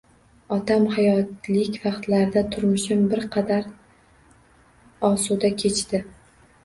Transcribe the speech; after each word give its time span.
Otam 0.55 0.85
hayotlik 0.93 1.75
vaqtlarida 1.83 2.43
turmushim 2.55 3.05
bir 3.13 3.21
qadar 3.37 3.67
osuda 5.11 5.53
kechdi 5.65 6.01